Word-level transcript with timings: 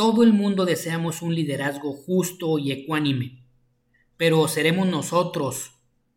Todo 0.00 0.22
el 0.22 0.32
mundo 0.32 0.64
deseamos 0.64 1.20
un 1.20 1.34
liderazgo 1.34 1.92
justo 1.92 2.58
y 2.58 2.72
ecuánime, 2.72 3.44
pero 4.16 4.48
¿seremos 4.48 4.86
nosotros 4.86 5.72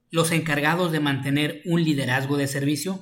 los 0.10 0.32
encargados 0.32 0.94
de 0.94 1.02
mantener 1.02 1.62
un 1.66 1.84
liderazgo 1.84 2.38
de 2.38 2.48
servicio? 2.48 3.02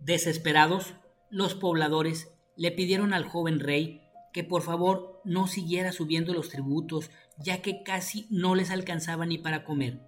Desesperados, 0.00 0.94
los 1.28 1.54
pobladores 1.54 2.32
le 2.56 2.72
pidieron 2.72 3.12
al 3.12 3.26
joven 3.26 3.60
rey 3.60 4.07
que 4.38 4.44
por 4.44 4.62
favor 4.62 5.20
no 5.24 5.48
siguiera 5.48 5.90
subiendo 5.90 6.32
los 6.32 6.48
tributos, 6.48 7.10
ya 7.38 7.60
que 7.60 7.82
casi 7.82 8.28
no 8.30 8.54
les 8.54 8.70
alcanzaba 8.70 9.26
ni 9.26 9.36
para 9.36 9.64
comer. 9.64 9.98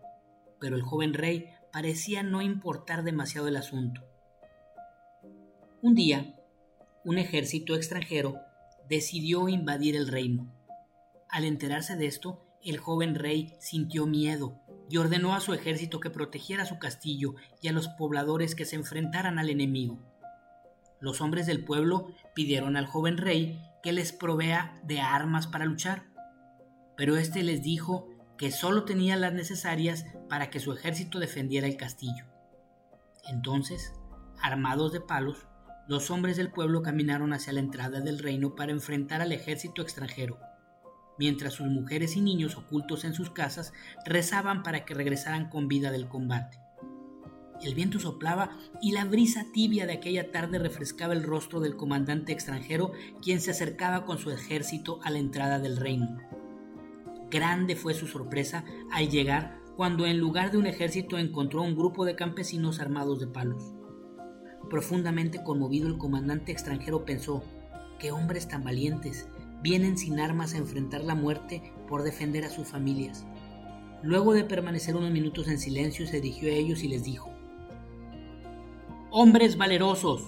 Pero 0.61 0.77
el 0.77 0.83
joven 0.83 1.15
rey 1.15 1.49
parecía 1.73 2.23
no 2.23 2.41
importar 2.41 3.03
demasiado 3.03 3.49
el 3.49 3.57
asunto. 3.57 4.05
Un 5.83 5.97
día, 5.97 6.41
un 7.05 7.19
ejército 7.19 7.75
extranjero 7.75 8.37
decidió 8.89 9.49
invadir 9.49 9.97
el 9.97 10.07
reino. 10.07 10.55
Al 11.29 11.43
enterarse 11.43 11.97
de 11.97 12.07
esto, 12.07 12.47
el 12.63 12.79
joven 12.79 13.17
rey 13.17 13.57
sintió 13.59 14.07
miedo 14.07 14.61
y 14.89 14.99
ordenó 14.99 15.35
a 15.35 15.41
su 15.41 15.55
ejército 15.55 15.99
que 15.99 16.11
protegiera 16.11 16.67
su 16.67 16.79
castillo 16.79 17.35
y 17.61 17.67
a 17.67 17.73
los 17.73 17.89
pobladores 17.89 18.55
que 18.55 18.65
se 18.65 18.77
enfrentaran 18.77 19.41
al 19.41 19.51
enemigo. 19.51 19.99
Los 21.01 21.21
hombres 21.21 21.47
del 21.47 21.65
pueblo 21.65 22.15
pidieron 22.33 22.77
al 22.77 22.87
joven 22.87 23.17
rey 23.17 23.61
que 23.83 23.93
les 23.93 24.13
provea 24.13 24.81
de 24.85 25.01
armas 25.01 25.47
para 25.47 25.65
luchar, 25.65 26.05
pero 26.97 27.17
éste 27.17 27.43
les 27.43 27.63
dijo 27.63 28.09
que 28.37 28.51
solo 28.51 28.85
tenía 28.85 29.17
las 29.17 29.33
necesarias 29.33 30.07
para 30.29 30.51
que 30.51 30.61
su 30.61 30.73
ejército 30.73 31.19
defendiera 31.19 31.67
el 31.67 31.77
castillo. 31.77 32.27
Entonces, 33.29 33.93
armados 34.41 34.93
de 34.93 35.01
palos, 35.01 35.47
los 35.89 36.11
hombres 36.11 36.37
del 36.37 36.53
pueblo 36.53 36.83
caminaron 36.83 37.33
hacia 37.33 37.53
la 37.53 37.61
entrada 37.61 38.01
del 38.01 38.19
reino 38.19 38.55
para 38.55 38.73
enfrentar 38.73 39.21
al 39.21 39.33
ejército 39.33 39.83
extranjero 39.83 40.39
mientras 41.21 41.53
sus 41.53 41.67
mujeres 41.67 42.17
y 42.17 42.23
niños 42.23 42.57
ocultos 42.57 43.05
en 43.05 43.13
sus 43.13 43.29
casas 43.31 43.75
rezaban 44.07 44.63
para 44.63 44.87
que 44.87 44.95
regresaran 44.95 45.51
con 45.51 45.69
vida 45.69 45.93
del 45.93 46.09
combate. 46.09 46.59
El 47.63 47.75
viento 47.75 47.99
soplaba 47.99 48.59
y 48.81 48.93
la 48.93 49.05
brisa 49.05 49.47
tibia 49.53 49.87
de 49.87 49.93
aquella 49.93 50.31
tarde 50.31 50.59
refrescaba 50.59 51.13
el 51.13 51.23
rostro 51.23 51.61
del 51.61 51.77
comandante 51.77 52.33
extranjero, 52.33 52.93
quien 53.21 53.41
se 53.41 53.51
acercaba 53.51 54.07
con 54.07 54.19
su 54.19 54.31
ejército 54.31 54.99
a 55.03 55.11
la 55.11 55.19
entrada 55.19 55.59
del 55.59 55.77
reino. 55.77 56.19
Grande 57.31 57.77
fue 57.77 57.95
su 57.95 58.07
sorpresa 58.07 58.65
al 58.91 59.11
llegar 59.11 59.61
cuando 59.77 60.07
en 60.07 60.19
lugar 60.19 60.51
de 60.51 60.59
un 60.59 60.67
ejército 60.67 61.19
encontró 61.19 61.63
un 61.63 61.77
grupo 61.77 62.05
de 62.05 62.17
campesinos 62.17 62.81
armados 62.81 63.21
de 63.21 63.27
palos. 63.27 63.73
Profundamente 64.69 65.43
conmovido 65.43 65.89
el 65.89 65.99
comandante 65.99 66.53
extranjero 66.53 67.05
pensó, 67.05 67.45
qué 67.99 68.11
hombres 68.11 68.49
tan 68.49 68.65
valientes, 68.65 69.29
vienen 69.63 69.99
sin 69.99 70.19
armas 70.19 70.55
a 70.55 70.59
enfrentar 70.59 71.03
la 71.05 71.15
muerte 71.15 71.73
por 71.89 72.03
defender 72.03 72.45
a 72.45 72.51
sus 72.51 72.69
familias. 72.69 73.27
Luego 74.03 74.33
de 74.33 74.45
permanecer 74.45 74.97
unos 74.97 75.11
minutos 75.11 75.49
en 75.49 75.59
silencio, 75.59 76.07
se 76.07 76.21
dirigió 76.21 76.51
a 76.51 76.55
ellos 76.55 76.83
y 76.83 76.89
les 76.89 77.05
dijo, 77.05 77.31
Hombres 79.13 79.57
valerosos, 79.57 80.23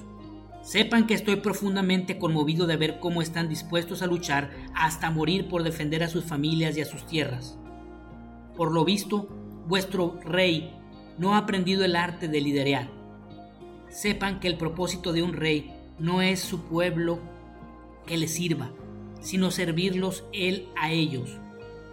sepan 0.61 1.07
que 1.07 1.15
estoy 1.15 1.37
profundamente 1.37 2.19
conmovido 2.19 2.67
de 2.67 2.77
ver 2.77 2.99
cómo 2.99 3.23
están 3.23 3.49
dispuestos 3.49 4.03
a 4.03 4.09
luchar 4.09 4.51
hasta 4.75 5.09
morir 5.09 5.47
por 5.49 5.63
defender 5.63 6.03
a 6.03 6.09
sus 6.09 6.25
familias 6.25 6.77
y 6.77 6.81
a 6.81 6.85
sus 6.85 7.07
tierras. 7.07 7.57
Por 8.57 8.73
lo 8.73 8.85
visto, 8.85 9.29
vuestro 9.69 10.19
rey 10.25 10.75
no 11.17 11.35
ha 11.35 11.39
aprendido 11.39 11.85
el 11.85 11.95
arte 11.95 12.27
de 12.27 12.41
liderar. 12.41 12.91
Sepan 13.89 14.41
que 14.41 14.49
el 14.49 14.57
propósito 14.57 15.13
de 15.13 15.23
un 15.23 15.35
rey 15.35 15.73
no 16.01 16.21
es 16.21 16.41
su 16.41 16.63
pueblo 16.63 17.21
que 18.05 18.17
le 18.17 18.27
sirva, 18.27 18.73
sino 19.21 19.53
servirlos 19.53 20.25
Él 20.33 20.69
a 20.77 20.91
ellos, 20.91 21.39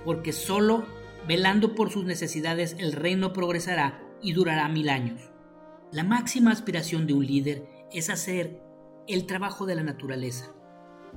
porque 0.05 0.33
solo 0.33 0.85
velando 1.27 1.75
por 1.75 1.91
sus 1.91 2.05
necesidades 2.05 2.75
el 2.79 2.93
reino 2.93 3.31
progresará 3.31 4.01
y 4.23 4.33
durará 4.33 4.67
mil 4.69 4.89
años. 4.89 5.21
La 5.91 6.03
máxima 6.03 6.51
aspiración 6.51 7.07
de 7.07 7.13
un 7.13 7.25
líder 7.25 7.67
es 7.91 8.09
hacer 8.09 8.61
el 9.07 9.25
trabajo 9.25 9.65
de 9.65 9.75
la 9.75 9.83
naturaleza, 9.83 10.51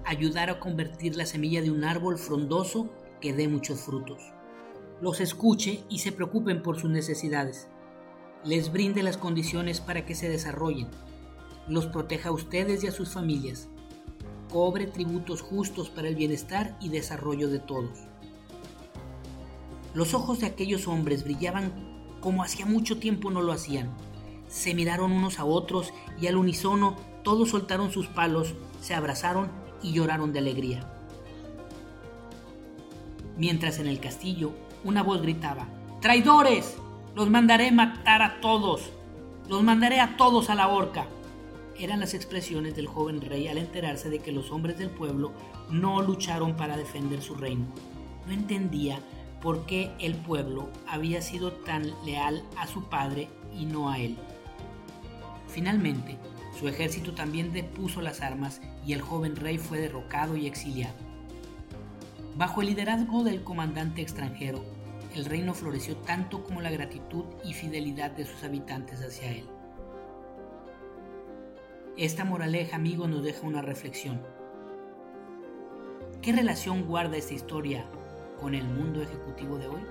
ayudar 0.05 0.49
a 0.49 0.61
convertir 0.61 1.15
la 1.17 1.27
semilla 1.27 1.61
de 1.61 1.71
un 1.71 1.85
árbol 1.85 2.17
frondoso 2.19 2.91
que 3.21 3.35
dé 3.35 3.49
muchos 3.49 3.81
frutos. 3.81 4.23
Los 5.01 5.21
escuche 5.21 5.85
y 5.91 5.99
se 5.99 6.13
preocupen 6.13 6.63
por 6.63 6.81
sus 6.81 6.91
necesidades. 6.91 7.69
Les 8.45 8.73
brinde 8.73 9.03
las 9.03 9.19
condiciones 9.19 9.81
para 9.81 10.07
que 10.07 10.15
se 10.15 10.29
desarrollen. 10.29 10.89
Los 11.69 11.87
proteja 11.87 12.31
a 12.31 12.33
ustedes 12.33 12.83
y 12.83 12.87
a 12.87 12.93
sus 12.93 13.11
familias 13.11 13.69
cobre 14.53 14.87
tributos 14.87 15.41
justos 15.41 15.89
para 15.89 16.09
el 16.09 16.15
bienestar 16.15 16.77
y 16.79 16.91
desarrollo 16.91 17.49
de 17.49 17.59
todos. 17.59 18.01
Los 19.95 20.13
ojos 20.13 20.41
de 20.41 20.47
aquellos 20.47 20.87
hombres 20.87 21.25
brillaban 21.25 21.73
como 22.21 22.45
hacía 22.45 22.67
mucho 22.67 22.99
tiempo 22.99 23.31
no 23.31 23.41
lo 23.41 23.53
hacían. 23.53 23.91
Se 24.53 24.75
miraron 24.75 25.13
unos 25.13 25.39
a 25.39 25.47
otros 25.47 25.95
y 26.21 26.27
al 26.27 26.37
unísono 26.37 26.97
todos 27.25 27.49
soltaron 27.49 27.91
sus 27.91 28.07
palos, 28.07 28.55
se 28.83 28.95
abrazaron 28.95 29.51
y 29.83 29.93
lloraron 29.93 30.33
de 30.33 30.41
alegría. 30.41 30.87
Mientras 33.39 33.79
en 33.79 33.87
el 33.87 33.99
castillo 33.99 34.53
una 34.85 35.03
voz 35.03 35.23
gritaba, 35.23 35.67
¡Traidores! 36.01 36.77
Los 37.15 37.31
mandaré 37.31 37.73
matar 37.73 38.21
a 38.21 38.41
todos. 38.41 38.83
Los 39.49 39.63
mandaré 39.63 40.01
a 40.01 40.17
todos 40.17 40.51
a 40.51 40.55
la 40.55 40.69
horca 40.69 41.07
eran 41.79 42.01
las 42.01 42.15
expresiones 42.15 42.77
del 42.77 42.87
joven 42.87 43.21
rey 43.21 43.49
al 43.49 43.59
enterarse 43.59 44.11
de 44.11 44.19
que 44.19 44.33
los 44.33 44.51
hombres 44.51 44.79
del 44.79 44.91
pueblo 44.91 45.33
no 45.71 46.03
lucharon 46.03 46.55
para 46.57 46.77
defender 46.77 47.23
su 47.23 47.35
reino. 47.35 47.67
No 48.27 48.33
entendía 48.33 49.01
por 49.41 49.67
qué 49.67 49.91
el 49.99 50.15
pueblo 50.15 50.69
había 50.87 51.21
sido 51.23 51.53
tan 51.53 51.93
leal 52.05 52.45
a 52.57 52.67
su 52.67 52.85
padre 52.85 53.29
y 53.53 53.67
no 53.67 53.91
a 53.91 53.99
él. 53.99 54.17
Finalmente, 55.53 56.17
su 56.59 56.67
ejército 56.67 57.13
también 57.15 57.53
depuso 57.53 58.01
las 58.01 58.23
armas 58.23 58.63
y 58.87 58.95
el 58.95 59.03
joven 59.03 59.37
rey 59.37 59.59
fue 59.59 59.79
derrocado 59.79 60.35
y 60.35 60.47
exiliado. 60.47 60.95
Bajo 62.37 62.63
el 62.63 62.69
liderazgo 62.69 63.23
del 63.23 63.45
comandante 63.45 64.01
extranjero, 64.01 64.65
el 65.15 65.27
reino 65.27 65.53
floreció 65.53 65.97
tanto 65.99 66.43
como 66.43 66.63
la 66.63 66.71
gratitud 66.71 67.25
y 67.45 67.53
fidelidad 67.53 68.13
de 68.13 68.25
sus 68.25 68.43
habitantes 68.45 69.01
hacia 69.01 69.31
él. 69.31 69.45
Esta 71.99 72.25
moraleja, 72.25 72.77
amigo, 72.77 73.07
nos 73.07 73.23
deja 73.23 73.47
una 73.47 73.61
reflexión. 73.61 74.23
¿Qué 76.23 76.33
relación 76.33 76.87
guarda 76.87 77.19
esta 77.19 77.35
historia 77.35 77.85
con 78.41 78.55
el 78.55 78.65
mundo 78.65 79.03
ejecutivo 79.03 79.59
de 79.59 79.69
hoy? 79.69 79.83